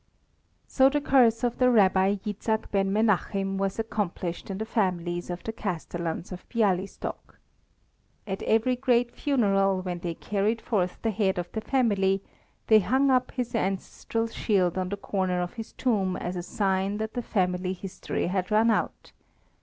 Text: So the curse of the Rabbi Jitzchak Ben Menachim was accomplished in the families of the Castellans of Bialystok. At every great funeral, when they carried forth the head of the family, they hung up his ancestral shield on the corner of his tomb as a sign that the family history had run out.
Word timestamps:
So 0.65 0.89
the 0.89 0.99
curse 0.99 1.43
of 1.43 1.59
the 1.59 1.69
Rabbi 1.69 2.15
Jitzchak 2.15 2.71
Ben 2.71 2.91
Menachim 2.91 3.57
was 3.59 3.77
accomplished 3.77 4.49
in 4.49 4.57
the 4.57 4.65
families 4.65 5.29
of 5.29 5.43
the 5.43 5.53
Castellans 5.53 6.31
of 6.31 6.49
Bialystok. 6.49 7.37
At 8.25 8.41
every 8.41 8.75
great 8.75 9.11
funeral, 9.11 9.83
when 9.83 9.99
they 9.99 10.15
carried 10.15 10.59
forth 10.59 10.99
the 11.03 11.11
head 11.11 11.37
of 11.37 11.51
the 11.51 11.61
family, 11.61 12.23
they 12.65 12.79
hung 12.79 13.11
up 13.11 13.29
his 13.29 13.53
ancestral 13.53 14.25
shield 14.25 14.75
on 14.75 14.89
the 14.89 14.97
corner 14.97 15.39
of 15.39 15.53
his 15.53 15.71
tomb 15.73 16.17
as 16.17 16.35
a 16.35 16.41
sign 16.41 16.97
that 16.97 17.13
the 17.13 17.21
family 17.21 17.73
history 17.73 18.25
had 18.25 18.49
run 18.49 18.71
out. 18.71 19.11